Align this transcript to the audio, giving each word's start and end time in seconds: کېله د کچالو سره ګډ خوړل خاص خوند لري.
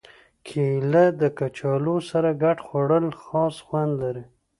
کېله 0.47 1.05
د 1.21 1.23
کچالو 1.37 1.97
سره 2.09 2.29
ګډ 2.43 2.57
خوړل 2.65 3.05
خاص 3.23 3.55
خوند 3.65 3.91
لري. 4.03 4.25